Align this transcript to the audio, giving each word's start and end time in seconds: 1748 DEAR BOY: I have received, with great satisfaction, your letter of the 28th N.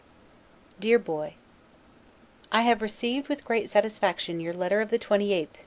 1748 0.77 0.89
DEAR 0.89 0.97
BOY: 0.97 1.33
I 2.51 2.63
have 2.63 2.81
received, 2.81 3.27
with 3.27 3.45
great 3.45 3.69
satisfaction, 3.69 4.39
your 4.39 4.51
letter 4.55 4.81
of 4.81 4.89
the 4.89 4.97
28th 4.97 5.39
N. 5.41 5.47